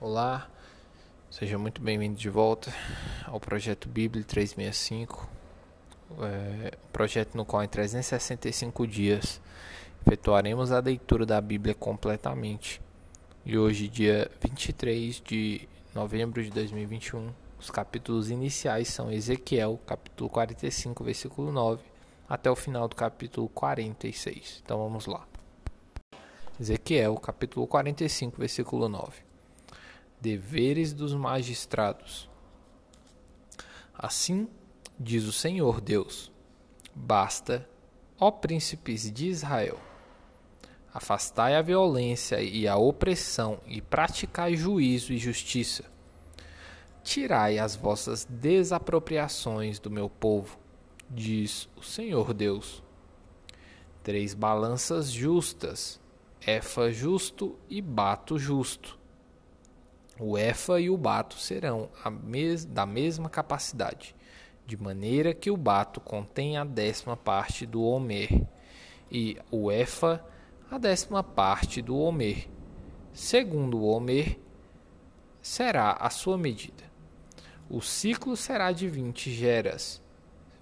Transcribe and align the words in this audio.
Olá, 0.00 0.48
seja 1.28 1.58
muito 1.58 1.82
bem-vindo 1.82 2.16
de 2.16 2.30
volta 2.30 2.72
ao 3.26 3.40
projeto 3.40 3.88
Bíblia 3.88 4.22
365, 4.22 5.28
é, 6.20 6.78
projeto 6.92 7.34
no 7.34 7.44
qual 7.44 7.64
em 7.64 7.68
365 7.68 8.86
dias 8.86 9.40
efetuaremos 10.06 10.70
a 10.70 10.78
leitura 10.78 11.26
da 11.26 11.40
Bíblia 11.40 11.74
completamente. 11.74 12.80
E 13.44 13.58
hoje, 13.58 13.88
dia 13.88 14.30
23 14.40 15.20
de 15.20 15.68
novembro 15.92 16.44
de 16.44 16.50
2021, 16.50 17.32
os 17.58 17.68
capítulos 17.68 18.30
iniciais 18.30 18.86
são 18.86 19.10
Ezequiel, 19.10 19.80
capítulo 19.84 20.30
45, 20.30 21.02
versículo 21.02 21.50
9, 21.50 21.82
até 22.28 22.48
o 22.48 22.54
final 22.54 22.86
do 22.86 22.94
capítulo 22.94 23.48
46. 23.48 24.62
Então 24.64 24.78
vamos 24.78 25.06
lá. 25.06 25.26
Ezequiel, 26.60 27.16
capítulo 27.16 27.66
45, 27.66 28.38
versículo 28.38 28.88
9 28.88 29.26
deveres 30.20 30.92
dos 30.92 31.14
magistrados. 31.14 32.28
Assim 33.94 34.48
diz 34.98 35.24
o 35.24 35.32
Senhor 35.32 35.80
Deus: 35.80 36.32
Basta, 36.94 37.68
ó 38.18 38.30
príncipes 38.30 39.10
de 39.10 39.28
Israel, 39.28 39.78
afastai 40.92 41.54
a 41.54 41.62
violência 41.62 42.40
e 42.40 42.66
a 42.66 42.76
opressão 42.76 43.60
e 43.66 43.80
praticai 43.80 44.56
juízo 44.56 45.12
e 45.12 45.18
justiça. 45.18 45.84
Tirai 47.02 47.58
as 47.58 47.74
vossas 47.74 48.26
desapropriações 48.28 49.78
do 49.78 49.90
meu 49.90 50.10
povo, 50.10 50.58
diz 51.08 51.68
o 51.76 51.82
Senhor 51.82 52.34
Deus. 52.34 52.82
Três 54.02 54.34
balanças 54.34 55.10
justas, 55.10 56.00
efa 56.46 56.90
justo 56.90 57.58
e 57.68 57.80
bato 57.80 58.38
justo 58.38 58.97
o 60.18 60.36
EFA 60.36 60.80
e 60.80 60.90
o 60.90 60.96
bato 60.96 61.38
serão 61.38 61.88
mes 62.22 62.64
da 62.64 62.84
mesma 62.84 63.28
capacidade, 63.28 64.14
de 64.66 64.76
maneira 64.76 65.32
que 65.32 65.50
o 65.50 65.56
bato 65.56 66.00
contém 66.00 66.56
a 66.56 66.64
décima 66.64 67.16
parte 67.16 67.64
do 67.64 67.82
Homer 67.82 68.46
e 69.10 69.38
o 69.50 69.70
EFA 69.70 70.24
a 70.70 70.76
décima 70.76 71.22
parte 71.22 71.80
do 71.80 71.96
Homer. 71.96 72.46
Segundo 73.14 73.78
o 73.78 73.84
Homer, 73.86 74.38
será 75.40 75.92
a 75.92 76.10
sua 76.10 76.36
medida. 76.36 76.84
O 77.70 77.80
ciclo 77.80 78.36
será 78.36 78.70
de 78.70 78.86
20 78.86 79.32
geras. 79.32 80.02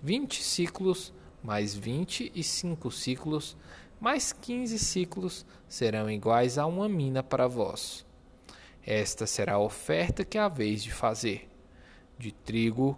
20 0.00 0.42
ciclos 0.42 1.12
mais 1.42 1.74
25 1.74 2.90
ciclos 2.90 3.56
mais 4.00 4.32
15 4.32 4.78
ciclos 4.78 5.46
serão 5.66 6.10
iguais 6.10 6.58
a 6.58 6.66
uma 6.66 6.88
mina 6.88 7.22
para 7.22 7.48
vós. 7.48 8.05
Esta 8.86 9.26
será 9.26 9.54
a 9.54 9.58
oferta 9.58 10.24
que 10.24 10.38
há 10.38 10.46
vez 10.46 10.80
de 10.80 10.92
fazer. 10.92 11.50
De 12.16 12.30
trigo, 12.30 12.96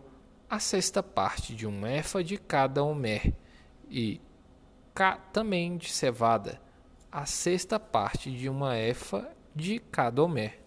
a 0.48 0.58
sexta 0.58 1.02
parte 1.02 1.54
de 1.54 1.66
um 1.66 1.86
efa 1.86 2.22
de 2.22 2.36
cada 2.36 2.84
homer, 2.84 3.34
e 3.90 4.20
também 5.32 5.78
de 5.78 5.90
cevada, 5.90 6.60
a 7.10 7.24
sexta 7.24 7.80
parte 7.80 8.30
de 8.30 8.50
uma 8.50 8.76
efa 8.76 9.30
de 9.54 9.78
cada 9.78 10.22
homer. 10.22 10.60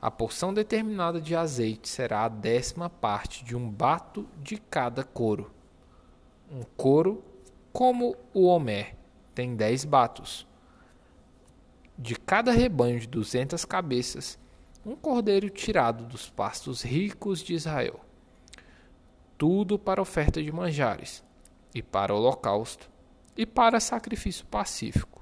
A 0.00 0.10
porção 0.10 0.54
determinada 0.54 1.20
de 1.20 1.36
azeite 1.36 1.88
será 1.88 2.24
a 2.24 2.28
décima 2.28 2.88
parte 2.88 3.44
de 3.44 3.54
um 3.54 3.68
bato 3.68 4.26
de 4.38 4.56
cada 4.56 5.04
couro. 5.04 5.52
Um 6.50 6.62
couro, 6.76 7.22
como 7.72 8.16
o 8.32 8.46
homer, 8.46 8.96
tem 9.34 9.54
dez 9.54 9.84
batos 9.84 10.47
de 11.98 12.14
cada 12.14 12.52
rebanho 12.52 13.00
de 13.00 13.08
duzentas 13.08 13.64
cabeças, 13.64 14.38
um 14.86 14.94
cordeiro 14.94 15.50
tirado 15.50 16.04
dos 16.04 16.30
pastos 16.30 16.82
ricos 16.82 17.42
de 17.42 17.54
Israel. 17.54 18.00
Tudo 19.36 19.76
para 19.76 20.00
oferta 20.00 20.40
de 20.40 20.52
manjares, 20.52 21.24
e 21.74 21.82
para 21.82 22.14
holocausto, 22.14 22.88
e 23.36 23.44
para 23.44 23.80
sacrifício 23.80 24.46
pacífico, 24.46 25.20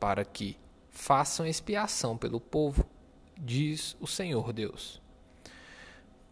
para 0.00 0.24
que 0.24 0.58
façam 0.90 1.46
expiação 1.46 2.16
pelo 2.16 2.40
povo, 2.40 2.84
diz 3.38 3.96
o 4.00 4.08
Senhor 4.08 4.52
Deus. 4.52 5.00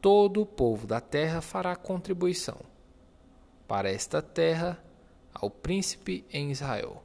Todo 0.00 0.42
o 0.42 0.46
povo 0.46 0.86
da 0.86 1.00
terra 1.00 1.40
fará 1.40 1.76
contribuição 1.76 2.60
para 3.68 3.90
esta 3.90 4.20
terra 4.20 4.82
ao 5.32 5.50
príncipe 5.50 6.24
em 6.32 6.50
Israel 6.50 7.04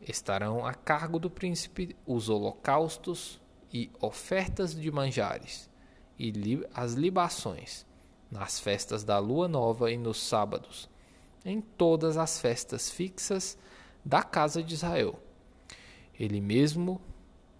estarão 0.00 0.64
a 0.64 0.74
cargo 0.74 1.18
do 1.18 1.30
príncipe 1.30 1.96
os 2.06 2.28
holocaustos 2.28 3.40
e 3.72 3.90
ofertas 4.00 4.74
de 4.74 4.90
manjares, 4.90 5.68
e 6.18 6.32
as 6.74 6.94
libações, 6.94 7.84
nas 8.30 8.58
festas 8.58 9.04
da 9.04 9.18
lua 9.18 9.48
nova 9.48 9.90
e 9.90 9.96
nos 9.96 10.22
sábados, 10.22 10.88
em 11.44 11.60
todas 11.60 12.16
as 12.16 12.40
festas 12.40 12.90
fixas 12.90 13.58
da 14.04 14.22
casa 14.22 14.62
de 14.62 14.74
Israel. 14.74 15.18
Ele 16.18 16.40
mesmo 16.40 17.00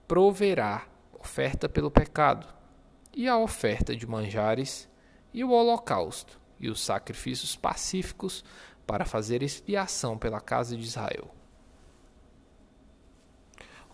proverá 0.08 0.86
oferta 1.12 1.68
pelo 1.68 1.90
pecado, 1.90 2.46
e 3.14 3.28
a 3.28 3.38
oferta 3.38 3.94
de 3.96 4.06
manjares, 4.06 4.88
e 5.32 5.42
o 5.42 5.50
holocausto, 5.50 6.40
e 6.58 6.68
os 6.70 6.80
sacrifícios 6.82 7.56
pacíficos 7.56 8.44
para 8.86 9.04
fazer 9.04 9.42
expiação 9.42 10.16
pela 10.16 10.40
casa 10.40 10.76
de 10.76 10.82
Israel. 10.82 11.35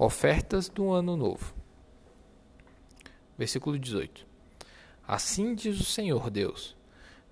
Ofertas 0.05 0.69
do 0.69 0.91
Ano 0.91 1.17
Novo. 1.17 1.55
Versículo 3.39 3.79
18. 3.79 4.27
Assim 5.07 5.55
diz 5.55 5.79
o 5.81 5.85
Senhor 5.85 6.29
Deus: 6.29 6.77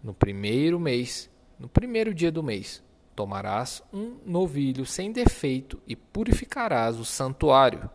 No 0.01 0.15
primeiro 0.15 0.79
mês, 0.79 1.29
no 1.59 1.69
primeiro 1.69 2.15
dia 2.15 2.31
do 2.31 2.45
mês, 2.45 2.81
tomarás 3.17 3.83
um 3.93 4.19
novilho 4.25 4.87
sem 4.87 5.11
defeito 5.11 5.83
e 5.85 5.97
purificarás 5.97 6.97
o 6.97 7.05
santuário. 7.05 7.91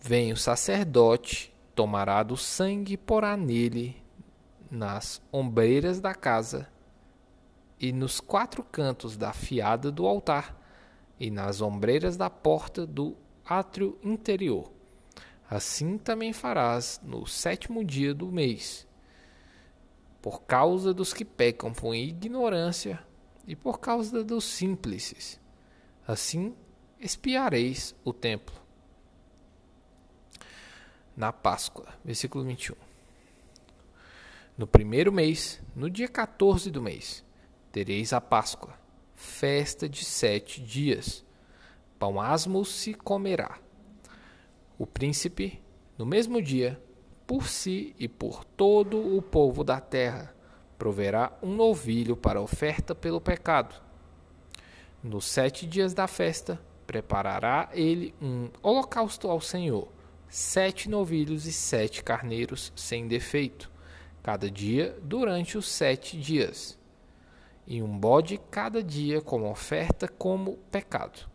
Vem 0.00 0.32
o 0.32 0.36
sacerdote, 0.36 1.52
tomará 1.74 2.22
do 2.22 2.36
sangue 2.36 2.92
e 2.92 2.96
porá 2.96 3.36
nele 3.36 4.00
nas 4.70 5.20
ombreiras 5.32 6.00
da 6.00 6.14
casa 6.14 6.68
e 7.80 7.92
nos 7.92 8.20
quatro 8.20 8.62
cantos 8.62 9.16
da 9.16 9.32
fiada 9.32 9.90
do 9.90 10.06
altar 10.06 10.57
e 11.18 11.30
nas 11.30 11.60
ombreiras 11.60 12.16
da 12.16 12.30
porta 12.30 12.86
do 12.86 13.16
átrio 13.44 13.98
interior. 14.02 14.70
Assim 15.50 15.96
também 15.96 16.32
farás 16.32 17.00
no 17.02 17.26
sétimo 17.26 17.84
dia 17.84 18.14
do 18.14 18.30
mês, 18.30 18.86
por 20.20 20.42
causa 20.42 20.92
dos 20.92 21.12
que 21.12 21.24
pecam 21.24 21.72
por 21.72 21.94
ignorância 21.94 23.02
e 23.46 23.56
por 23.56 23.80
causa 23.80 24.22
dos 24.22 24.44
simples. 24.44 25.40
Assim 26.06 26.54
espiareis 27.00 27.94
o 28.04 28.12
templo. 28.12 28.54
Na 31.16 31.32
Páscoa, 31.32 31.88
versículo 32.04 32.44
21. 32.44 32.76
No 34.56 34.66
primeiro 34.66 35.12
mês, 35.12 35.60
no 35.74 35.88
dia 35.88 36.08
14 36.08 36.70
do 36.70 36.82
mês, 36.82 37.24
tereis 37.72 38.12
a 38.12 38.20
Páscoa 38.20 38.78
festa 39.18 39.88
de 39.88 40.04
sete 40.04 40.62
dias. 40.62 41.24
Pão 41.98 42.20
asmo 42.20 42.64
se 42.64 42.94
comerá. 42.94 43.58
O 44.78 44.86
príncipe, 44.86 45.60
no 45.98 46.06
mesmo 46.06 46.40
dia, 46.40 46.80
por 47.26 47.48
si 47.48 47.96
e 47.98 48.06
por 48.06 48.44
todo 48.44 49.16
o 49.16 49.20
povo 49.20 49.64
da 49.64 49.80
terra, 49.80 50.32
proverá 50.78 51.36
um 51.42 51.52
novilho 51.52 52.16
para 52.16 52.40
oferta 52.40 52.94
pelo 52.94 53.20
pecado. 53.20 53.74
Nos 55.02 55.24
sete 55.24 55.66
dias 55.66 55.92
da 55.92 56.06
festa, 56.06 56.60
preparará 56.86 57.70
ele 57.72 58.14
um 58.22 58.48
holocausto 58.62 59.28
ao 59.28 59.40
Senhor, 59.40 59.88
sete 60.28 60.88
novilhos 60.88 61.44
e 61.44 61.52
sete 61.52 62.04
carneiros 62.04 62.72
sem 62.76 63.08
defeito, 63.08 63.68
cada 64.22 64.48
dia 64.48 64.96
durante 65.02 65.58
os 65.58 65.68
sete 65.68 66.16
dias 66.16 66.78
e 67.70 67.82
um 67.82 67.98
bode 67.98 68.40
cada 68.50 68.82
dia 68.82 69.20
como 69.20 69.50
oferta 69.50 70.08
como 70.08 70.56
pecado. 70.70 71.28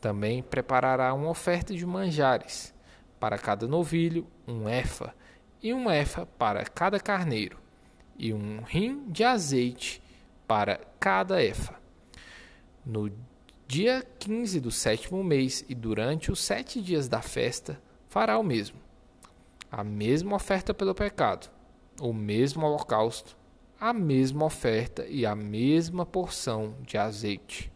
Também 0.00 0.42
preparará 0.42 1.14
uma 1.14 1.30
oferta 1.30 1.72
de 1.72 1.86
manjares, 1.86 2.74
para 3.20 3.38
cada 3.38 3.68
novilho 3.68 4.26
um 4.48 4.68
efa, 4.68 5.14
e 5.62 5.72
um 5.72 5.88
efa 5.88 6.26
para 6.26 6.64
cada 6.64 6.98
carneiro, 6.98 7.56
e 8.18 8.34
um 8.34 8.62
rim 8.62 9.04
de 9.06 9.22
azeite 9.22 10.02
para 10.44 10.80
cada 10.98 11.40
efa. 11.40 11.78
No 12.84 13.08
dia 13.64 14.04
15 14.18 14.58
do 14.58 14.72
sétimo 14.72 15.22
mês 15.22 15.64
e 15.68 15.74
durante 15.74 16.32
os 16.32 16.40
sete 16.40 16.82
dias 16.82 17.08
da 17.08 17.22
festa, 17.22 17.80
fará 18.08 18.36
o 18.38 18.42
mesmo. 18.42 18.76
A 19.70 19.84
mesma 19.84 20.34
oferta 20.34 20.74
pelo 20.74 20.96
pecado, 20.96 21.48
o 22.00 22.12
mesmo 22.12 22.66
holocausto, 22.66 23.36
a 23.80 23.92
mesma 23.92 24.44
oferta 24.44 25.06
e 25.06 25.26
a 25.26 25.34
mesma 25.34 26.06
porção 26.06 26.76
de 26.82 26.96
azeite. 26.96 27.72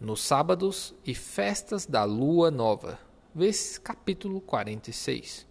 nos 0.00 0.22
sábados 0.22 0.94
e 1.04 1.14
festas 1.14 1.86
da 1.86 2.04
lua 2.04 2.50
nova. 2.50 2.98
Vê 3.34 3.50
capítulo 3.82 4.40
46. 4.40 5.46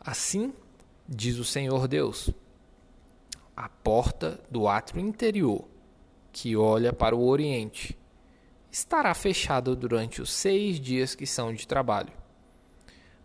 Assim 0.00 0.52
diz 1.06 1.36
o 1.38 1.44
Senhor 1.44 1.86
Deus: 1.86 2.30
a 3.56 3.68
porta 3.68 4.40
do 4.50 4.66
átrio 4.66 5.00
interior, 5.00 5.64
que 6.32 6.56
olha 6.56 6.92
para 6.92 7.14
o 7.14 7.26
oriente, 7.26 7.98
estará 8.70 9.12
fechada 9.14 9.74
durante 9.76 10.22
os 10.22 10.32
seis 10.32 10.80
dias 10.80 11.14
que 11.14 11.26
são 11.26 11.52
de 11.52 11.66
trabalho. 11.66 12.12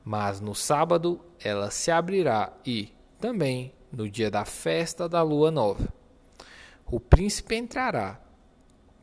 Mas 0.04 0.42
no 0.42 0.54
sábado 0.54 1.22
ela 1.40 1.72
se 1.72 1.92
abrirá 1.92 2.52
e, 2.66 2.92
também, 3.24 3.74
no 3.90 4.10
dia 4.10 4.30
da 4.30 4.44
festa 4.44 5.08
da 5.08 5.22
lua 5.22 5.50
nova, 5.50 5.88
o 6.86 7.00
príncipe 7.00 7.56
entrará 7.56 8.20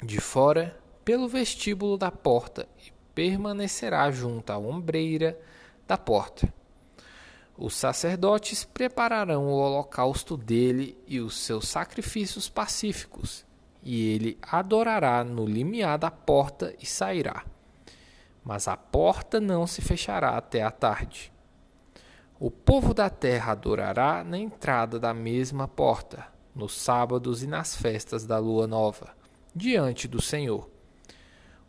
de 0.04 0.20
fora 0.20 0.78
pelo 1.02 1.26
vestíbulo 1.26 1.96
da 1.96 2.10
porta 2.10 2.68
e 2.86 2.92
permanecerá 3.14 4.10
junto 4.10 4.50
à 4.50 4.58
ombreira 4.58 5.40
da 5.88 5.96
porta. 5.96 6.52
Os 7.56 7.74
sacerdotes 7.74 8.62
prepararão 8.62 9.46
o 9.46 9.54
holocausto 9.54 10.36
dele 10.36 10.98
e 11.06 11.18
os 11.18 11.38
seus 11.38 11.66
sacrifícios 11.66 12.46
pacíficos, 12.46 13.46
e 13.82 14.06
ele 14.10 14.38
adorará 14.42 15.24
no 15.24 15.46
limiar 15.46 15.98
da 15.98 16.10
porta 16.10 16.74
e 16.78 16.84
sairá. 16.84 17.42
Mas 18.44 18.68
a 18.68 18.76
porta 18.76 19.40
não 19.40 19.66
se 19.66 19.80
fechará 19.80 20.36
até 20.36 20.62
a 20.62 20.70
tarde. 20.70 21.32
O 22.42 22.50
povo 22.50 22.94
da 22.94 23.10
terra 23.10 23.52
adorará 23.52 24.24
na 24.24 24.38
entrada 24.38 24.98
da 24.98 25.12
mesma 25.12 25.68
porta, 25.68 26.26
nos 26.54 26.72
sábados 26.74 27.42
e 27.42 27.46
nas 27.46 27.76
festas 27.76 28.24
da 28.24 28.38
lua 28.38 28.66
nova, 28.66 29.14
diante 29.54 30.08
do 30.08 30.22
Senhor. 30.22 30.66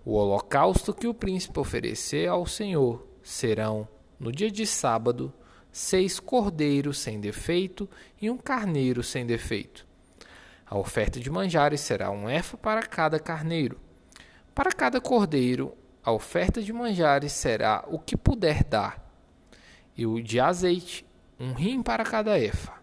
O 0.05 0.13
holocausto 0.13 0.93
que 0.93 1.07
o 1.07 1.13
príncipe 1.13 1.59
oferecer 1.59 2.29
ao 2.29 2.45
Senhor 2.45 3.05
serão, 3.21 3.85
no 4.17 4.31
dia 4.31 4.49
de 4.49 4.65
sábado, 4.65 5.33
seis 5.73 6.21
cordeiros 6.21 6.99
sem 6.99 7.19
defeito 7.19 7.89
e 8.21 8.29
um 8.29 8.37
carneiro 8.37 9.03
sem 9.03 9.25
defeito. 9.25 9.85
A 10.65 10.77
oferta 10.77 11.19
de 11.19 11.29
manjares 11.29 11.81
será 11.81 12.09
um 12.11 12.29
efa 12.29 12.55
para 12.55 12.81
cada 12.81 13.19
carneiro. 13.19 13.77
Para 14.55 14.71
cada 14.71 15.01
cordeiro, 15.01 15.75
a 16.01 16.13
oferta 16.13 16.61
de 16.61 16.71
manjares 16.71 17.33
será 17.33 17.83
o 17.89 17.99
que 17.99 18.15
puder 18.15 18.63
dar, 18.63 19.10
e 20.01 20.05
o 20.05 20.19
de 20.19 20.39
azeite, 20.39 21.05
um 21.39 21.53
rim 21.53 21.83
para 21.83 22.03
cada 22.03 22.39
efa. 22.39 22.73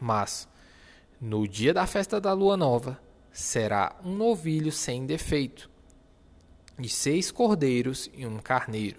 Mas, 0.00 0.48
no 1.20 1.46
dia 1.46 1.74
da 1.74 1.86
festa 1.86 2.18
da 2.18 2.32
lua 2.32 2.56
nova, 2.56 2.98
será 3.30 3.94
um 4.02 4.16
novilho 4.16 4.72
sem 4.72 5.04
defeito, 5.04 5.70
de 6.78 6.88
seis 6.88 7.30
cordeiros 7.30 8.10
e 8.14 8.26
um 8.26 8.38
carneiro. 8.38 8.98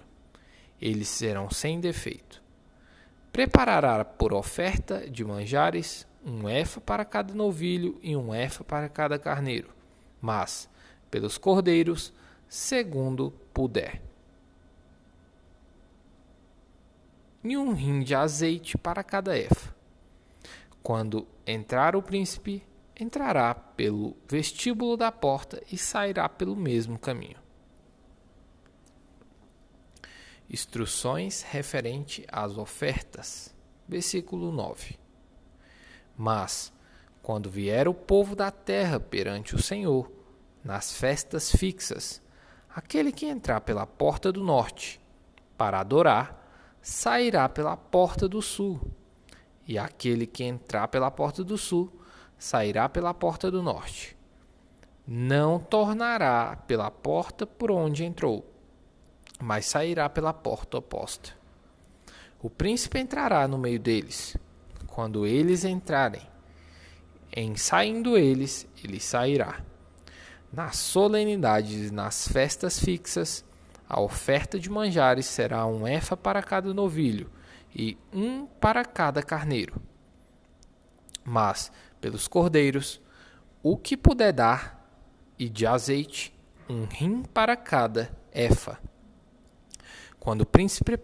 Eles 0.80 1.08
serão 1.08 1.50
sem 1.50 1.80
defeito. 1.80 2.44
Preparará 3.32 4.06
por 4.06 4.32
oferta 4.32 5.10
de 5.10 5.26
manjares 5.26 6.06
um 6.24 6.48
efa 6.48 6.80
para 6.80 7.04
cada 7.04 7.34
novilho 7.34 7.98
e 8.04 8.16
um 8.16 8.34
efa 8.34 8.64
para 8.64 8.88
cada 8.88 9.18
carneiro, 9.18 9.70
mas 10.22 10.70
pelos 11.10 11.40
cordeiros, 11.40 12.14
segundo 12.48 13.34
puder. 13.52 14.13
E 17.44 17.58
um 17.58 17.74
rim 17.74 18.02
de 18.02 18.16
azeite 18.16 18.78
para 18.78 19.04
cada 19.04 19.38
efa. 19.38 19.76
Quando 20.82 21.28
entrar 21.46 21.96
o 21.96 22.02
príncipe, 22.02 22.64
entrará 23.00 23.54
pelo 23.54 24.16
vestíbulo 24.28 24.96
da 24.96 25.12
porta 25.12 25.62
e 25.72 25.78
sairá 25.78 26.30
pelo 26.30 26.56
mesmo 26.56 26.98
caminho. 26.98 27.38
Instruções 30.50 31.42
referente 31.42 32.26
às 32.32 32.58
ofertas. 32.58 33.54
Versículo 33.88 34.52
9. 34.52 34.98
Mas, 36.16 36.72
quando 37.22 37.50
vier 37.50 37.88
o 37.88 37.94
povo 37.94 38.36
da 38.36 38.52
terra 38.52 39.00
perante 39.00 39.56
o 39.56 39.62
Senhor, 39.62 40.12
nas 40.64 40.94
festas 40.94 41.52
fixas, 41.52 42.22
aquele 42.74 43.12
que 43.12 43.26
entrar 43.26 43.62
pela 43.62 43.86
porta 43.86 44.32
do 44.32 44.44
norte 44.44 45.02
para 45.58 45.80
adorar, 45.80 46.43
sairá 46.84 47.48
pela 47.48 47.78
porta 47.78 48.28
do 48.28 48.42
sul, 48.42 48.80
e 49.66 49.78
aquele 49.78 50.28
que 50.28 50.44
entrar 50.44 50.90
pela 50.90 51.10
porta 51.10 51.42
do 51.42 51.58
sul, 51.58 51.90
sairá 52.38 52.90
pela 52.90 53.14
porta 53.14 53.50
do 53.50 53.64
norte. 53.64 54.18
Não 55.08 55.60
tornará 55.60 56.58
pela 56.68 56.92
porta 56.92 57.48
por 57.48 57.72
onde 57.72 58.04
entrou, 58.04 58.46
mas 59.42 59.66
sairá 59.66 60.10
pela 60.10 60.34
porta 60.34 60.78
oposta. 60.78 61.32
O 62.42 62.50
príncipe 62.50 63.00
entrará 63.00 63.48
no 63.48 63.58
meio 63.58 63.80
deles. 63.80 64.36
Quando 64.88 65.26
eles 65.26 65.64
entrarem, 65.64 66.22
em 67.34 67.56
saindo 67.56 68.18
eles, 68.18 68.68
ele 68.84 69.00
sairá. 69.00 69.62
Nas 70.52 70.76
solenidades 70.76 71.90
e 71.90 71.94
nas 71.94 72.28
festas 72.28 72.78
fixas, 72.78 73.44
a 73.88 74.00
oferta 74.00 74.60
de 74.60 74.70
manjares 74.70 75.26
será 75.26 75.66
um 75.66 75.88
efa 75.88 76.16
para 76.16 76.42
cada 76.42 76.74
novilho 76.74 77.30
e 77.76 77.98
um 78.14 78.46
para 78.46 78.84
cada 78.86 79.22
carneiro. 79.22 79.82
Mas 81.24 81.72
pelos 82.00 82.28
cordeiros, 82.28 83.02
o 83.62 83.78
que 83.78 83.96
puder 83.96 84.34
dar, 84.34 84.82
e 85.40 85.50
de 85.50 85.66
azeite, 85.66 86.34
um 86.70 86.86
rim 86.86 87.24
para 87.24 87.56
cada 87.56 88.12
efa. 88.34 88.80
Quando 90.20 90.42
o 90.42 90.46
príncipe 90.46 90.98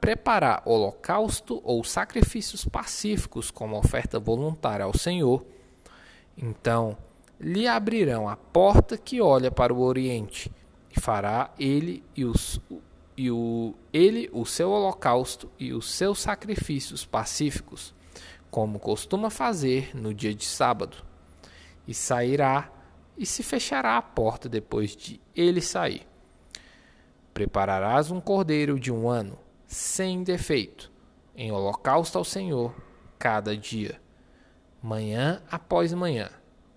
preparar 0.00 0.62
holocausto 0.66 1.60
ou 1.64 1.82
sacrifícios 1.84 2.64
pacíficos 2.66 3.50
como 3.50 3.78
oferta 3.78 4.18
voluntária 4.18 4.84
ao 4.84 4.96
Senhor, 4.96 5.44
então 6.36 6.96
lhe 7.40 7.66
abrirão 7.66 8.28
a 8.28 8.36
porta 8.36 8.98
que 8.98 9.20
olha 9.20 9.50
para 9.50 9.72
o 9.72 9.80
oriente, 9.80 10.52
fará 10.98 11.50
ele 11.58 12.02
e, 12.16 12.24
os, 12.24 12.60
e 13.16 13.30
o, 13.30 13.74
ele 13.92 14.28
o 14.32 14.44
seu 14.44 14.70
holocausto 14.70 15.50
e 15.58 15.72
os 15.72 15.90
seus 15.90 16.18
sacrifícios 16.18 17.04
pacíficos 17.04 17.94
como 18.50 18.78
costuma 18.78 19.30
fazer 19.30 19.94
no 19.94 20.12
dia 20.14 20.34
de 20.34 20.44
sábado, 20.44 21.04
e 21.86 21.94
sairá 21.94 22.70
e 23.16 23.26
se 23.26 23.42
fechará 23.42 23.96
a 23.96 24.02
porta 24.02 24.48
depois 24.48 24.94
de 24.94 25.20
ele 25.34 25.60
sair. 25.60 26.06
Prepararás 27.32 28.10
um 28.10 28.20
cordeiro 28.20 28.78
de 28.78 28.92
um 28.92 29.08
ano, 29.08 29.38
sem 29.66 30.22
defeito, 30.22 30.90
em 31.36 31.52
holocausto 31.52 32.18
ao 32.18 32.24
Senhor, 32.24 32.74
cada 33.18 33.56
dia. 33.56 34.00
Manhã 34.82 35.42
após 35.50 35.92
manhã 35.92 36.30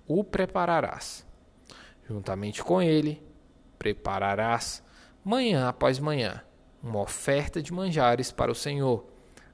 o 0.07 0.23
prepararás. 0.23 1.25
Juntamente 2.07 2.63
com 2.63 2.81
ele, 2.81 3.21
prepararás, 3.81 4.83
manhã 5.25 5.67
após 5.67 5.97
manhã, 5.97 6.43
uma 6.83 6.99
oferta 6.99 7.63
de 7.63 7.73
manjares 7.73 8.31
para 8.31 8.51
o 8.51 8.55
Senhor 8.55 9.03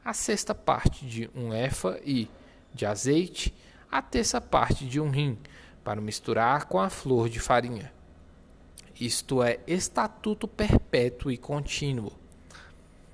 a 0.03 0.11
sexta 0.11 0.53
parte 0.53 1.05
de 1.05 1.29
um 1.33 1.53
efa 1.53 1.97
e 2.03 2.29
de 2.73 2.85
azeite, 2.85 3.55
a 3.89 4.01
terça 4.01 4.41
parte 4.41 4.85
de 4.85 4.99
um 4.99 5.09
rim, 5.09 5.37
para 5.81 6.01
misturar 6.01 6.65
com 6.65 6.77
a 6.77 6.89
flor 6.89 7.29
de 7.29 7.39
farinha. 7.39 7.89
Isto 8.99 9.41
é 9.41 9.59
estatuto 9.65 10.45
perpétuo 10.45 11.31
e 11.31 11.37
contínuo. 11.37 12.11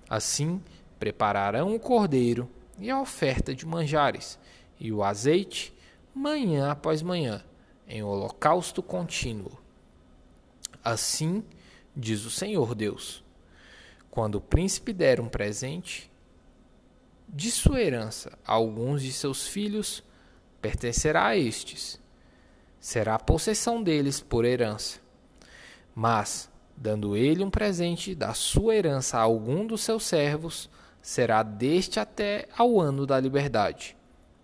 Assim, 0.09 0.59
prepararão 0.97 1.75
o 1.75 1.79
cordeiro 1.79 2.49
e 2.79 2.89
a 2.89 2.99
oferta 2.99 3.53
de 3.53 3.67
manjares, 3.67 4.39
e 4.79 4.91
o 4.91 5.03
azeite, 5.03 5.71
manhã 6.11 6.71
após 6.71 7.03
manhã, 7.03 7.43
em 7.87 8.01
holocausto 8.01 8.81
contínuo. 8.81 9.62
Assim 10.83 11.43
diz 11.95 12.25
o 12.25 12.31
Senhor 12.31 12.75
Deus: 12.75 13.23
quando 14.11 14.35
o 14.35 14.41
príncipe 14.41 14.93
der 14.93 15.19
um 15.19 15.27
presente, 15.27 16.11
de 17.27 17.49
sua 17.49 17.81
herança 17.81 18.37
a 18.45 18.53
alguns 18.53 19.01
de 19.01 19.11
seus 19.11 19.47
filhos 19.47 20.03
pertencerá 20.61 21.27
a 21.27 21.37
estes. 21.37 21.99
Será 22.79 23.15
a 23.15 23.19
possessão 23.19 23.81
deles 23.81 24.19
por 24.19 24.45
herança. 24.45 24.99
Mas, 25.95 26.49
dando 26.75 27.15
ele 27.15 27.43
um 27.43 27.49
presente 27.49 28.13
da 28.13 28.33
sua 28.33 28.75
herança 28.75 29.17
a 29.17 29.21
algum 29.21 29.65
dos 29.65 29.81
seus 29.81 30.03
servos, 30.03 30.69
será 31.01 31.43
deste 31.43 31.99
até 31.99 32.47
ao 32.57 32.79
ano 32.79 33.05
da 33.05 33.19
liberdade. 33.19 33.97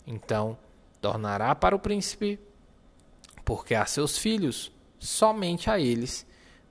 Então, 0.05 0.58
tornará 1.00 1.53
para 1.53 1.75
o 1.75 1.79
príncipe, 1.79 2.39
porque 3.46 3.75
a 3.75 3.86
seus 3.86 4.17
filhos, 4.17 4.72
somente 4.98 5.69
a 5.69 5.79
eles, 5.79 6.25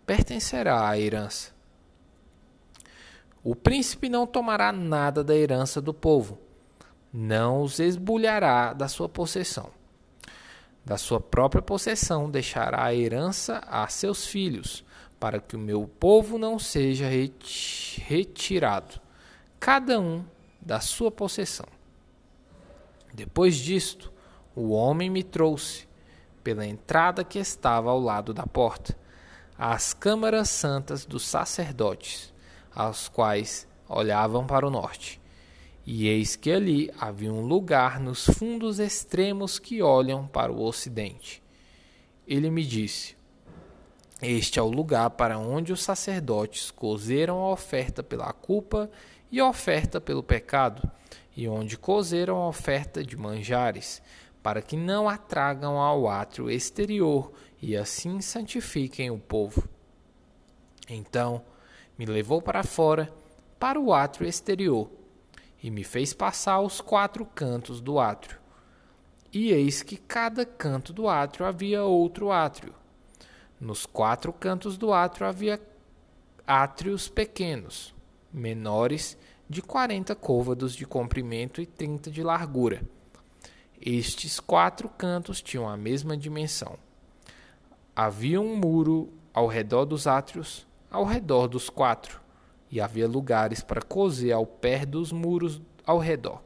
pertencerá 0.09 0.89
a 0.89 0.99
herança. 0.99 1.51
O 3.45 3.55
príncipe 3.55 4.09
não 4.09 4.27
tomará 4.27 4.73
nada 4.73 5.23
da 5.23 5.37
herança 5.37 5.83
do 5.83 5.93
povo, 5.93 6.39
não 7.13 7.61
os 7.61 7.79
esbulhará 7.79 8.73
da 8.73 8.89
sua 8.89 9.07
possessão. 9.07 9.71
Da 10.83 10.97
sua 10.97 11.21
própria 11.21 11.61
possessão 11.61 12.31
deixará 12.31 12.85
a 12.85 12.95
herança 12.95 13.59
a 13.67 13.87
seus 13.89 14.25
filhos, 14.25 14.83
para 15.21 15.41
que 15.41 15.57
o 15.57 15.59
meu 15.59 15.87
povo 15.87 16.39
não 16.39 16.59
seja 16.59 17.07
retirado, 17.99 18.99
cada 19.61 20.01
um 20.01 20.25
da 20.59 20.81
sua 20.81 21.11
possessão. 21.11 21.67
Depois 23.13 23.57
disto, 23.57 24.11
o 24.57 24.71
homem 24.71 25.11
me 25.11 25.23
trouxe, 25.23 25.87
pela 26.43 26.65
entrada 26.65 27.23
que 27.23 27.39
estava 27.39 27.91
ao 27.91 28.01
lado 28.01 28.33
da 28.33 28.47
porta, 28.47 28.97
às 29.59 29.93
câmaras 29.93 30.49
santas 30.49 31.05
dos 31.05 31.27
sacerdotes, 31.27 32.33
aos 32.73 33.09
quais 33.09 33.67
olhavam 33.89 34.47
para 34.47 34.65
o 34.65 34.71
norte. 34.71 35.21
E 35.85 36.07
eis 36.07 36.37
que 36.37 36.53
ali 36.53 36.93
havia 37.01 37.33
um 37.33 37.41
lugar 37.41 37.99
nos 37.99 38.25
fundos 38.25 38.79
extremos 38.79 39.59
que 39.59 39.83
olham 39.83 40.29
para 40.29 40.53
o 40.53 40.63
ocidente. 40.63 41.43
Ele 42.27 42.51
me 42.51 42.65
disse: 42.65 43.17
Este 44.23 44.59
é 44.59 44.63
o 44.63 44.71
lugar 44.71 45.11
para 45.11 45.39
onde 45.39 45.73
os 45.73 45.83
sacerdotes 45.83 46.71
cozeram 46.71 47.39
a 47.41 47.51
oferta 47.51 48.03
pela 48.03 48.33
culpa 48.33 48.89
e 49.33 49.41
a 49.41 49.49
oferta 49.49 50.01
pelo 50.01 50.23
pecado, 50.23 50.89
e 51.35 51.49
onde 51.49 51.77
cozeram 51.77 52.37
a 52.37 52.49
oferta 52.49 53.03
de 53.03 53.17
manjares, 53.17 54.03
para 54.43 54.63
que 54.63 54.77
não 54.77 55.09
a 55.09 55.17
tragam 55.17 55.79
ao 55.79 56.07
átrio 56.07 56.51
exterior 56.51 57.33
e 57.61 57.77
assim 57.77 58.21
santifiquem 58.21 59.11
o 59.11 59.19
povo. 59.19 59.69
Então 60.89 61.43
me 61.99 62.07
levou 62.07 62.41
para 62.41 62.63
fora, 62.63 63.13
para 63.59 63.81
o 63.81 63.93
átrio 63.93 64.29
exterior 64.29 64.91
e 65.63 65.71
me 65.71 65.83
fez 65.83 66.15
passar 66.15 66.61
os 66.61 66.81
quatro 66.81 67.25
cantos 67.25 67.81
do 67.81 67.99
átrio. 67.99 68.39
E 69.33 69.51
eis 69.51 69.83
que 69.83 69.97
cada 69.97 70.47
canto 70.47 70.93
do 70.93 71.09
átrio 71.09 71.45
havia 71.45 71.83
outro 71.85 72.31
átrio. 72.31 72.75
Nos 73.61 73.85
quatro 73.85 74.33
cantos 74.33 74.79
do 74.79 74.93
átrio 74.93 75.27
havia 75.27 75.61
átrios 76.47 77.09
pequenos, 77.09 77.95
menores, 78.33 79.19
de 79.51 79.61
quarenta 79.61 80.15
côvados 80.15 80.75
de 80.75 80.87
comprimento 80.87 81.61
e 81.61 81.67
trinta 81.67 82.11
de 82.11 82.23
largura. 82.23 82.83
Estes 83.81 84.39
quatro 84.41 84.89
cantos 84.89 85.43
tinham 85.43 85.69
a 85.69 85.77
mesma 85.77 86.17
dimensão. 86.17 86.79
Havia 88.01 88.41
um 88.41 88.55
muro 88.55 89.13
ao 89.35 89.49
redor 89.49 89.85
dos 89.85 90.07
átrios, 90.07 90.65
ao 90.89 91.05
redor 91.05 91.49
dos 91.49 91.69
quatro 91.69 92.21
e 92.71 92.81
havia 92.81 93.09
lugares 93.09 93.61
para 93.61 93.83
cozer 93.83 94.31
ao 94.31 94.47
pé 94.47 94.87
dos 94.87 95.11
muros 95.11 95.61
ao 95.85 95.99
redor. 95.99 96.41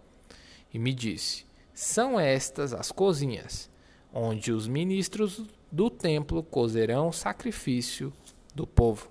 E 0.73 0.79
me 0.79 0.95
disse: 0.95 1.45
São 1.75 2.19
estas 2.19 2.73
as 2.73 2.91
cozinhas, 2.91 3.69
onde 4.15 4.51
os 4.51 4.67
ministros 4.67 5.45
do 5.71 5.91
templo 5.91 6.43
cozerão 6.43 7.09
o 7.09 7.13
sacrifício 7.13 8.11
do 8.55 8.67
povo. 8.67 9.11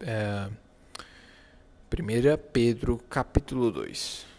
É, 0.00 0.50
1 1.88 2.36
Pedro 2.52 2.98
capítulo 3.08 3.70
2 3.70 4.33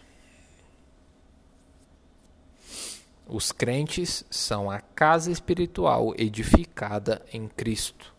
Os 3.28 3.50
crentes 3.50 4.24
são 4.30 4.70
a 4.70 4.80
casa 4.80 5.32
espiritual 5.32 6.14
edificada 6.16 7.26
em 7.32 7.48
Cristo. 7.48 8.14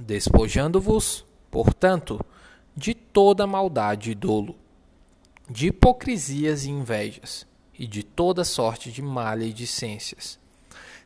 Despojando-vos, 0.00 1.24
portanto, 1.48 2.20
de 2.76 2.92
toda 2.92 3.46
maldade 3.46 4.10
e 4.10 4.14
dolo, 4.16 4.56
de 5.48 5.68
hipocrisias 5.68 6.64
e 6.64 6.70
invejas, 6.70 7.46
e 7.78 7.86
de 7.86 8.02
toda 8.02 8.44
sorte 8.44 8.90
de 8.90 9.00
maledicências. 9.00 10.40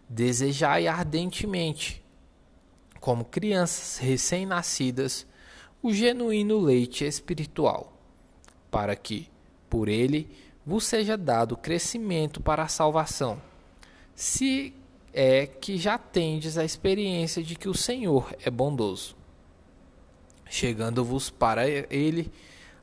Desejai 0.08 0.86
ardentemente, 0.86 2.02
como 3.00 3.26
crianças 3.26 3.98
recém-nascidas, 3.98 5.26
o 5.82 5.92
genuíno 5.92 6.58
leite 6.58 7.04
espiritual, 7.04 7.92
para 8.70 8.96
que, 8.96 9.28
por 9.68 9.88
ele, 9.88 10.28
vos 10.64 10.84
seja 10.84 11.16
dado 11.16 11.56
crescimento 11.56 12.40
para 12.40 12.62
a 12.62 12.68
salvação, 12.68 13.40
se 14.14 14.74
é 15.12 15.46
que 15.46 15.76
já 15.76 15.98
tendes 15.98 16.56
a 16.56 16.64
experiência 16.64 17.42
de 17.42 17.54
que 17.54 17.68
o 17.68 17.74
Senhor 17.74 18.34
é 18.44 18.50
bondoso. 18.50 19.16
Chegando-vos 20.48 21.30
para 21.30 21.68
ele 21.68 22.32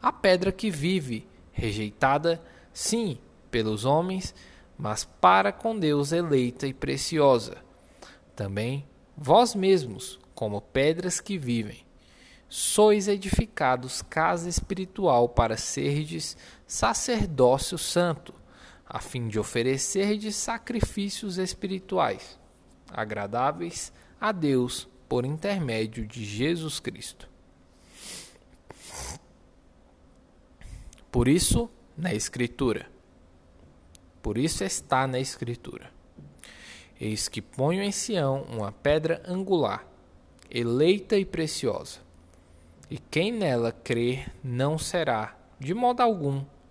a 0.02 0.12
pedra 0.12 0.52
que 0.52 0.70
vive, 0.70 1.28
rejeitada, 1.52 2.42
sim, 2.74 3.18
pelos 3.50 3.86
homens, 3.86 4.34
mas 4.78 5.04
para 5.04 5.52
com 5.52 5.78
Deus 5.78 6.12
eleita 6.12 6.68
e 6.68 6.74
preciosa. 6.74 7.58
Também 8.36 8.86
vós 9.18 9.54
mesmos, 9.54 10.20
como 10.34 10.62
pedras 10.62 11.20
que 11.20 11.38
vivem, 11.38 11.86
sois 12.48 13.08
edificados 13.08 14.02
casa 14.02 14.48
espiritual 14.48 15.30
para 15.30 15.58
serdes 15.58 16.38
sacerdócio 16.70 17.80
santo, 17.80 18.32
a 18.86 19.00
fim 19.00 19.28
de 19.28 19.40
oferecerdes 19.40 20.36
sacrifícios 20.36 21.40
espirituais, 21.40 22.40
agradáveis 22.92 23.92
a 24.22 24.32
Deus 24.32 24.88
por 25.08 25.26
intermédio 25.26 26.06
de 26.06 26.24
Jesus 26.24 26.80
Cristo. 26.80 27.28
Por 31.12 31.28
isso, 31.28 31.68
na 31.98 32.14
Escritura. 32.14 32.88
Por 34.22 34.38
isso 34.38 34.64
está 34.64 35.08
na 35.08 35.20
Escritura. 35.20 35.92
Eis 37.02 37.28
que 37.28 37.42
ponho 37.42 37.82
em 37.82 37.92
Sião 37.92 38.44
uma 38.44 38.72
pedra 38.72 39.24
angular, 39.26 39.88
eleita 40.52 41.18
e 41.18 41.26
preciosa 41.26 42.08
e 42.90 42.98
quem 42.98 43.32
nela 43.32 43.72
crer 43.72 44.32
não 44.44 44.78
será, 44.78 45.38
de 45.60 45.74
modo 45.74 46.02
algum, 46.02 46.44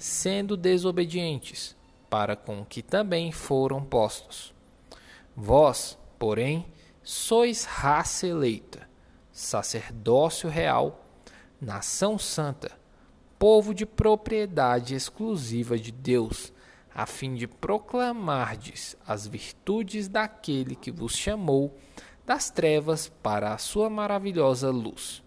sendo 0.00 0.56
desobedientes, 0.56 1.76
para 2.08 2.34
com 2.34 2.64
que 2.64 2.82
também 2.82 3.30
foram 3.30 3.84
postos. 3.84 4.52
Vós, 5.36 5.98
porém, 6.18 6.66
sois 7.02 7.64
raça 7.64 8.26
eleita, 8.26 8.88
sacerdócio 9.30 10.48
real, 10.48 11.04
nação 11.60 12.18
santa, 12.18 12.72
povo 13.38 13.74
de 13.74 13.84
propriedade 13.84 14.94
exclusiva 14.94 15.78
de 15.78 15.92
Deus, 15.92 16.52
a 16.94 17.04
fim 17.04 17.34
de 17.34 17.46
proclamardes 17.46 18.96
as 19.06 19.26
virtudes 19.26 20.08
daquele 20.08 20.74
que 20.74 20.90
vos 20.90 21.14
chamou 21.14 21.76
das 22.26 22.50
trevas 22.50 23.12
para 23.22 23.52
a 23.52 23.58
sua 23.58 23.90
maravilhosa 23.90 24.70
luz. 24.70 25.22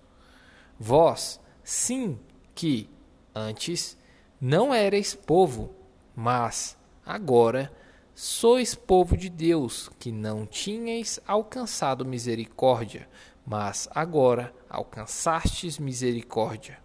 Vós, 0.79 1.39
Sim, 1.63 2.19
que 2.53 2.89
antes 3.33 3.97
não 4.39 4.73
erais 4.73 5.13
povo, 5.13 5.73
mas 6.15 6.77
agora 7.05 7.71
sois 8.15 8.75
povo 8.75 9.17
de 9.17 9.29
Deus, 9.29 9.89
que 9.99 10.11
não 10.11 10.45
tinhais 10.45 11.19
alcançado 11.27 12.05
misericórdia, 12.05 13.09
mas 13.45 13.87
agora 13.91 14.53
alcançastes 14.69 15.79
misericórdia. 15.79 16.79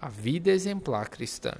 A 0.00 0.08
vida 0.08 0.50
exemplar 0.50 1.08
cristã, 1.08 1.52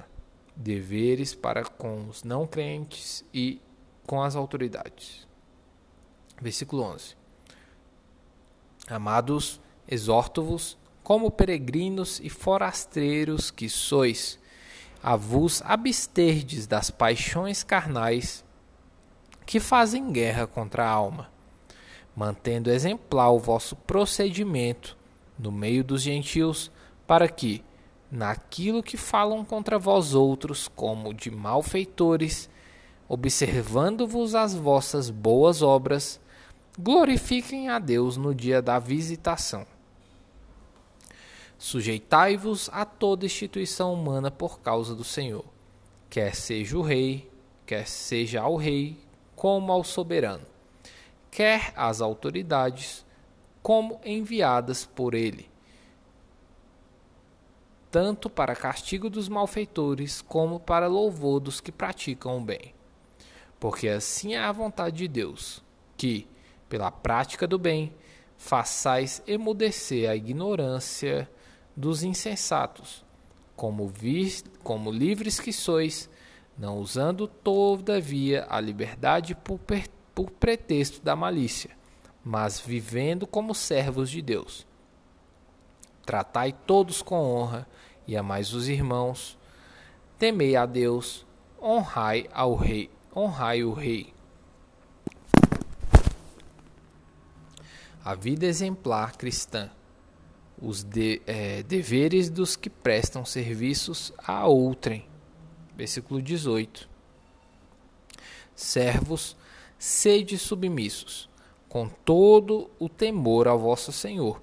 deveres 0.55 1.35
para 1.35 1.63
com 1.63 2.07
os 2.07 2.23
não 2.23 2.47
crentes 2.47 3.23
e 3.33 3.61
com 4.07 4.21
as 4.21 4.35
autoridades. 4.35 5.27
Versículo 6.41 6.83
11. 6.83 7.15
Amados, 8.87 9.61
exorto-vos 9.87 10.77
como 11.09 11.31
peregrinos 11.31 12.21
e 12.23 12.29
forasteiros 12.29 13.49
que 13.49 13.67
sois, 13.67 14.37
a 15.01 15.15
vos 15.15 15.59
absterdes 15.65 16.67
das 16.67 16.91
paixões 16.91 17.63
carnais 17.63 18.45
que 19.43 19.59
fazem 19.59 20.11
guerra 20.11 20.45
contra 20.45 20.85
a 20.85 20.91
alma, 20.91 21.27
mantendo 22.15 22.69
exemplar 22.69 23.31
o 23.31 23.39
vosso 23.39 23.75
procedimento 23.75 24.95
no 25.35 25.51
meio 25.51 25.83
dos 25.83 26.03
gentios, 26.03 26.71
para 27.07 27.27
que, 27.27 27.63
naquilo 28.11 28.83
que 28.83 28.95
falam 28.95 29.43
contra 29.43 29.79
vós 29.79 30.13
outros, 30.13 30.67
como 30.67 31.11
de 31.11 31.31
malfeitores, 31.31 32.47
observando-vos 33.07 34.35
as 34.35 34.53
vossas 34.53 35.09
boas 35.09 35.63
obras, 35.63 36.21
glorifiquem 36.77 37.67
a 37.67 37.79
Deus 37.79 38.15
no 38.15 38.35
dia 38.35 38.61
da 38.61 38.77
visitação. 38.77 39.65
Sujeitai-vos 41.59 42.69
a 42.71 42.85
toda 42.85 43.25
instituição 43.25 43.93
humana 43.93 44.31
por 44.31 44.61
causa 44.61 44.95
do 44.95 45.03
Senhor, 45.03 45.43
quer 46.09 46.33
seja 46.33 46.77
o 46.77 46.81
rei, 46.81 47.29
quer 47.65 47.85
seja 47.85 48.39
ao 48.39 48.55
rei, 48.55 48.97
como 49.35 49.69
ao 49.69 49.83
soberano, 49.83 50.45
quer 51.29 51.73
às 51.75 51.99
autoridades, 51.99 53.05
como 53.61 53.99
enviadas 54.05 54.85
por 54.85 55.13
ele, 55.13 55.49
tanto 57.91 58.29
para 58.29 58.55
castigo 58.55 59.09
dos 59.09 59.27
malfeitores, 59.27 60.21
como 60.21 60.61
para 60.61 60.87
louvor 60.87 61.41
dos 61.41 61.59
que 61.59 61.73
praticam 61.73 62.37
o 62.37 62.41
bem. 62.41 62.73
Porque 63.59 63.89
assim 63.89 64.33
é 64.33 64.39
a 64.39 64.51
vontade 64.53 64.95
de 64.95 65.09
Deus, 65.09 65.61
que, 65.97 66.25
pela 66.69 66.89
prática 66.89 67.45
do 67.45 67.59
bem, 67.59 67.93
façais 68.37 69.21
emudecer 69.27 70.09
a 70.09 70.15
ignorância 70.15 71.29
dos 71.79 72.03
insensatos, 72.03 73.05
como, 73.55 73.89
como 74.61 74.91
livres 74.91 75.39
que 75.39 75.53
sois, 75.53 76.09
não 76.57 76.77
usando 76.77 77.25
todavia 77.25 78.45
a 78.49 78.59
liberdade 78.59 79.33
por, 79.33 79.57
por 80.13 80.29
pretexto 80.29 81.01
da 81.01 81.15
malícia, 81.15 81.71
mas 82.21 82.59
vivendo 82.59 83.25
como 83.25 83.55
servos 83.55 84.09
de 84.09 84.21
Deus. 84.21 84.67
Tratai 86.05 86.51
todos 86.51 87.01
com 87.01 87.15
honra 87.15 87.65
e 88.05 88.17
amais 88.17 88.53
os 88.53 88.67
irmãos. 88.67 89.37
Temei 90.17 90.57
a 90.57 90.65
Deus, 90.65 91.25
honrai 91.61 92.27
ao 92.33 92.55
rei, 92.55 92.89
honrai 93.15 93.63
o 93.63 93.71
rei. 93.71 94.13
A 98.03 98.15
vida 98.15 98.45
exemplar 98.45 99.15
cristã 99.15 99.71
os 100.61 100.83
de, 100.83 101.21
é, 101.25 101.63
deveres 101.63 102.29
dos 102.29 102.55
que 102.55 102.69
prestam 102.69 103.25
serviços 103.25 104.13
a 104.17 104.45
outrem. 104.47 105.05
Versículo 105.75 106.21
18. 106.21 106.89
Servos, 108.55 109.37
sede 109.77 110.37
submissos, 110.37 111.29
com 111.69 111.87
todo 111.87 112.69
o 112.79 112.89
temor 112.89 113.47
ao 113.47 113.59
vosso 113.59 113.91
Senhor, 113.91 114.41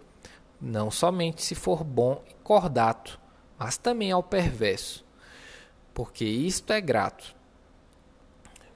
não 0.60 0.90
somente 0.90 1.42
se 1.42 1.54
for 1.54 1.84
bom 1.84 2.22
e 2.30 2.34
cordato, 2.42 3.20
mas 3.58 3.76
também 3.76 4.12
ao 4.12 4.22
perverso, 4.22 5.04
porque 5.92 6.24
isto 6.24 6.72
é 6.72 6.80
grato, 6.80 7.34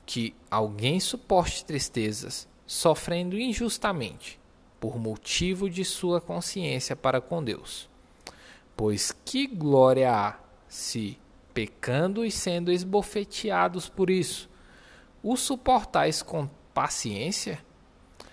que 0.04 0.34
alguém 0.50 0.98
suporte 0.98 1.64
tristezas, 1.64 2.48
sofrendo 2.66 3.38
injustamente, 3.38 4.39
por 4.80 4.98
motivo 4.98 5.68
de 5.68 5.84
sua 5.84 6.20
consciência 6.20 6.96
para 6.96 7.20
com 7.20 7.44
Deus. 7.44 7.88
Pois 8.74 9.12
que 9.24 9.46
glória 9.46 10.10
há 10.10 10.38
se, 10.66 11.18
pecando 11.52 12.24
e 12.24 12.30
sendo 12.30 12.72
esbofeteados 12.72 13.90
por 13.90 14.08
isso, 14.08 14.48
o 15.22 15.36
suportais 15.36 16.22
com 16.22 16.48
paciência? 16.72 17.62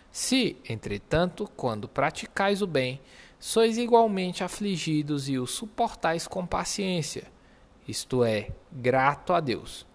Se, 0.09 0.55
entretanto, 0.67 1.51
quando 1.55 1.87
praticais 1.87 2.61
o 2.61 2.67
bem, 2.67 3.01
sois 3.37 3.77
igualmente 3.77 4.43
afligidos 4.43 5.27
e 5.27 5.37
o 5.37 5.45
suportais 5.45 6.27
com 6.27 6.45
paciência, 6.45 7.29
isto 7.87 8.23
é, 8.23 8.49
grato 8.71 9.33
a 9.33 9.39
Deus. 9.39 9.85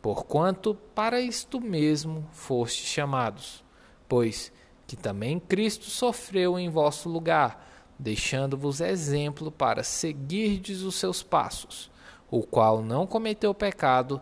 Porquanto 0.00 0.74
para 0.94 1.20
isto 1.20 1.60
mesmo 1.60 2.28
fostes 2.30 2.86
chamados, 2.86 3.64
pois 4.08 4.52
que 4.88 4.96
também 4.96 5.38
Cristo 5.38 5.84
sofreu 5.84 6.58
em 6.58 6.70
vosso 6.70 7.10
lugar, 7.10 7.62
deixando-vos 7.98 8.80
exemplo 8.80 9.52
para 9.52 9.82
seguirdes 9.82 10.80
os 10.80 10.94
seus 10.94 11.22
passos, 11.22 11.90
o 12.30 12.42
qual 12.42 12.80
não 12.80 13.06
cometeu 13.06 13.52
pecado, 13.52 14.18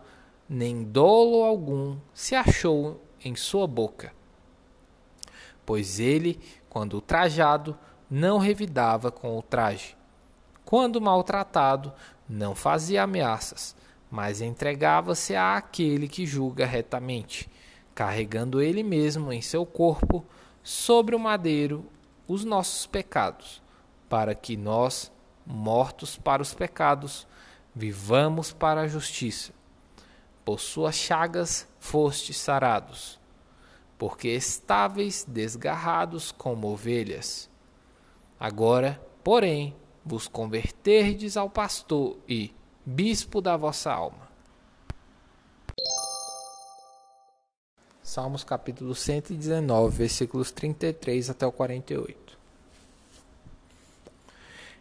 nem 0.47 0.83
dolo 0.83 1.45
algum 1.45 1.95
se 2.13 2.35
achou 2.35 3.01
em 3.23 3.33
sua 3.33 3.65
boca. 3.65 4.11
Pois 5.65 6.01
ele, 6.01 6.37
quando 6.69 6.99
trajado, 6.99 7.77
não 8.09 8.37
revidava 8.37 9.09
com 9.09 9.39
o 9.39 9.41
traje. 9.41 9.95
Quando 10.65 10.99
maltratado, 10.99 11.93
não 12.27 12.53
fazia 12.53 13.03
ameaças, 13.03 13.73
mas 14.11 14.41
entregava-se 14.41 15.33
àquele 15.33 16.09
que 16.09 16.25
julga 16.25 16.65
retamente, 16.65 17.49
carregando 17.95 18.61
ele 18.61 18.83
mesmo 18.83 19.31
em 19.31 19.41
seu 19.41 19.65
corpo 19.65 20.25
sobre 20.67 21.15
o 21.15 21.19
madeiro 21.19 21.85
os 22.27 22.43
nossos 22.43 22.85
pecados, 22.85 23.63
para 24.09 24.35
que 24.35 24.57
nós, 24.57 25.09
mortos 25.45 26.17
para 26.17 26.41
os 26.41 26.53
pecados, 26.53 27.25
vivamos 27.73 28.51
para 28.51 28.81
a 28.81 28.87
justiça. 28.87 29.53
Por 30.43 30.59
suas 30.59 30.93
chagas 30.93 31.65
fostes 31.79 32.35
sarados, 32.35 33.17
porque 33.97 34.27
estáveis 34.27 35.23
desgarrados 35.25 36.33
como 36.33 36.67
ovelhas. 36.67 37.49
Agora, 38.37 39.01
porém, 39.23 39.73
vos 40.03 40.27
converterdes 40.27 41.37
ao 41.37 41.49
pastor 41.49 42.17
e 42.27 42.53
bispo 42.85 43.39
da 43.39 43.55
vossa 43.55 43.89
alma 43.89 44.26
Salmos 48.07 48.41
capítulo 48.41 48.95
119, 48.95 49.97
versículos 49.97 50.49
33 50.49 51.29
até 51.29 51.45
o 51.45 51.51
48. 51.51 52.39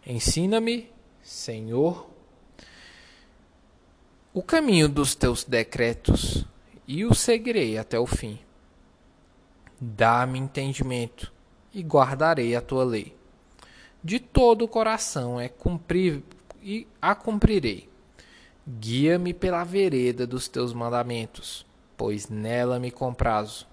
Ensina-me, 0.07 0.89
Senhor, 1.25 2.09
o 4.33 4.45
caminho 4.45 4.89
dos 4.89 5.17
teus 5.17 5.43
decretos 5.43 6.47
e 6.87 7.05
o 7.05 7.12
seguirei 7.15 7.77
até 7.77 7.99
o 7.99 8.07
fim. 8.07 8.39
Dá-me 9.81 10.39
entendimento 10.39 11.33
e 11.75 11.83
guardarei 11.83 12.55
a 12.55 12.62
tua 12.62 12.85
lei. 12.85 13.12
De 14.05 14.21
todo 14.21 14.65
o 14.65 14.69
coração 14.69 15.41
é 15.41 15.49
cumprir 15.49 16.23
e 16.62 16.87
a 17.03 17.12
cumprirei. 17.12 17.89
Guia-me 18.65 19.35
pela 19.35 19.65
vereda 19.65 20.29
dos 20.29 20.47
teus 20.47 20.73
mandamentos 20.73 21.67
pois 21.97 22.29
nela 22.29 22.79
me 22.79 22.91
comprazo. 22.91 23.67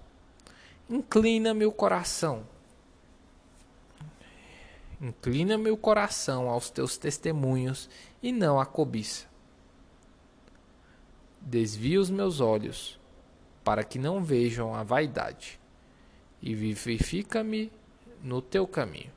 Inclina 0.88 1.54
meu 1.54 1.70
coração. 1.70 2.46
Inclina 5.00 5.58
meu 5.58 5.76
coração 5.76 6.48
aos 6.48 6.70
teus 6.70 6.96
testemunhos 6.96 7.88
e 8.22 8.32
não 8.32 8.58
à 8.58 8.64
cobiça. 8.64 9.26
Desvia 11.40 12.00
os 12.00 12.08
meus 12.08 12.40
olhos, 12.40 12.98
para 13.62 13.84
que 13.84 13.98
não 13.98 14.24
vejam 14.24 14.74
a 14.74 14.82
vaidade, 14.82 15.60
e 16.40 16.54
vivifica-me 16.54 17.70
no 18.22 18.40
teu 18.40 18.66
caminho. 18.66 19.12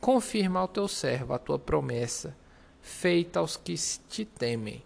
Confirma 0.00 0.60
ao 0.60 0.68
teu 0.68 0.88
servo 0.88 1.32
a 1.32 1.38
tua 1.38 1.58
promessa, 1.58 2.36
feita 2.82 3.38
aos 3.38 3.56
que 3.56 3.74
te 4.08 4.24
temem. 4.24 4.82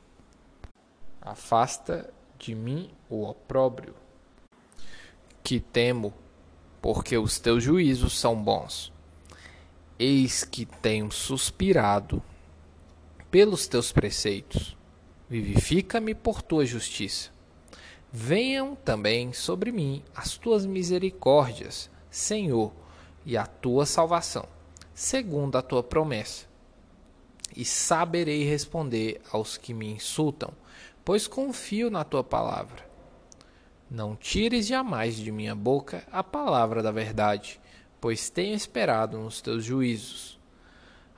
Afasta 1.20 2.12
de 2.38 2.54
mim 2.54 2.90
o 3.10 3.24
opróbrio, 3.24 3.94
que 5.42 5.58
temo, 5.58 6.14
porque 6.80 7.18
os 7.18 7.38
teus 7.38 7.64
juízos 7.64 8.18
são 8.18 8.40
bons. 8.40 8.92
Eis 9.98 10.44
que 10.44 10.64
tenho 10.64 11.10
suspirado 11.10 12.22
pelos 13.30 13.66
teus 13.66 13.90
preceitos. 13.90 14.76
Vivifica-me 15.28 16.14
por 16.14 16.40
tua 16.40 16.64
justiça. 16.64 17.30
Venham 18.10 18.74
também 18.74 19.32
sobre 19.32 19.70
mim 19.70 20.02
as 20.14 20.36
tuas 20.36 20.64
misericórdias, 20.64 21.90
Senhor, 22.10 22.72
e 23.26 23.36
a 23.36 23.44
tua 23.44 23.84
salvação, 23.84 24.48
segundo 24.94 25.56
a 25.58 25.62
tua 25.62 25.82
promessa. 25.82 26.46
E 27.54 27.64
saberei 27.64 28.44
responder 28.44 29.20
aos 29.30 29.56
que 29.58 29.74
me 29.74 29.90
insultam 29.90 30.52
pois 31.08 31.26
confio 31.26 31.88
na 31.88 32.04
tua 32.04 32.22
palavra. 32.22 32.86
Não 33.90 34.14
tires 34.14 34.66
jamais 34.66 35.16
de 35.16 35.32
minha 35.32 35.54
boca 35.54 36.06
a 36.12 36.22
palavra 36.22 36.82
da 36.82 36.90
verdade, 36.90 37.58
pois 37.98 38.28
tenho 38.28 38.54
esperado 38.54 39.16
nos 39.16 39.40
teus 39.40 39.64
juízos. 39.64 40.38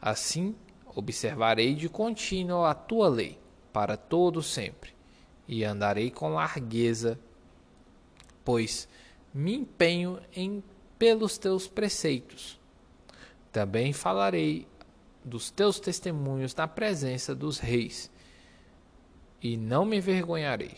Assim, 0.00 0.54
observarei 0.94 1.74
de 1.74 1.88
contínuo 1.88 2.62
a 2.62 2.72
tua 2.72 3.08
lei, 3.08 3.36
para 3.72 3.96
todo 3.96 4.44
sempre, 4.44 4.92
e 5.48 5.64
andarei 5.64 6.08
com 6.08 6.28
largueza, 6.28 7.18
pois 8.44 8.88
me 9.34 9.56
empenho 9.56 10.20
em 10.32 10.62
pelos 11.00 11.36
teus 11.36 11.66
preceitos. 11.66 12.60
Também 13.50 13.92
falarei 13.92 14.68
dos 15.24 15.50
teus 15.50 15.80
testemunhos 15.80 16.54
na 16.54 16.68
presença 16.68 17.34
dos 17.34 17.58
reis, 17.58 18.08
e 19.42 19.56
não 19.56 19.84
me 19.84 19.98
envergonharei. 19.98 20.76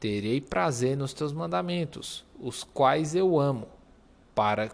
Terei 0.00 0.40
prazer 0.40 0.96
nos 0.96 1.12
teus 1.12 1.32
mandamentos, 1.32 2.24
os 2.38 2.64
quais 2.64 3.14
eu 3.14 3.38
amo, 3.38 3.68
para 4.34 4.70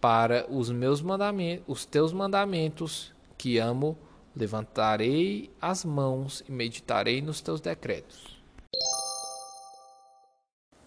para 0.00 0.50
os 0.50 0.68
meus 0.68 1.00
mandamentos, 1.00 1.64
os 1.68 1.84
teus 1.84 2.12
mandamentos 2.12 3.14
que 3.38 3.58
amo, 3.58 3.96
levantarei 4.34 5.48
as 5.60 5.84
mãos 5.84 6.42
e 6.48 6.50
meditarei 6.50 7.22
nos 7.22 7.40
teus 7.40 7.60
decretos. 7.60 8.42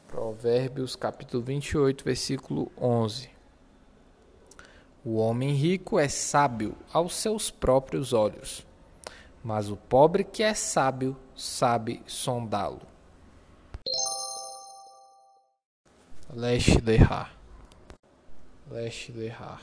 Provérbios 0.06 0.98
capítulo 0.98 1.42
28, 1.44 2.04
versículo 2.04 2.70
11. 2.78 3.30
O 5.04 5.16
homem 5.16 5.54
rico 5.54 5.98
é 5.98 6.10
sábio 6.10 6.76
aos 6.92 7.16
seus 7.16 7.50
próprios 7.50 8.12
olhos, 8.12 8.66
mas 9.46 9.70
o 9.70 9.78
pobre 9.78 10.24
que 10.24 10.42
é 10.42 10.56
sábio 10.56 11.16
sabe 11.36 12.02
sondá-lo. 12.08 12.82
Leste 16.34 16.82
Lerrar. 16.82 17.32
Leste 18.72 19.12
Lerrar. 19.12 19.62